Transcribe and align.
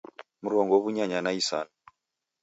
Mrongo 0.43 0.73
w'unyanya 0.81 1.17
na 1.23 1.31
isanu 1.39 1.71